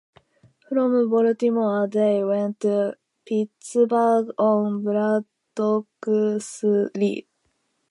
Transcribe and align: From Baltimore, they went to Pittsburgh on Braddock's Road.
From 0.67 1.11
Baltimore, 1.11 1.87
they 1.87 2.23
went 2.23 2.61
to 2.61 2.97
Pittsburgh 3.27 4.29
on 4.35 4.83
Braddock's 4.83 6.63
Road. 6.63 7.25